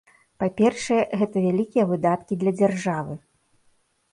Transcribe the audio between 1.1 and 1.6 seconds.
гэта